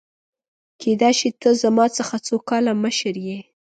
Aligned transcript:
کيدای 0.81 1.13
شي 1.19 1.29
ته 1.41 1.49
زما 1.63 1.85
څخه 1.97 2.15
څو 2.27 2.35
کاله 2.49 2.71
مشر 2.83 3.15
يې!؟ 3.27 3.37